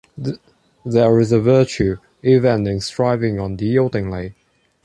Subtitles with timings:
[0.83, 4.33] There is a virtue even in striving unyieldingly.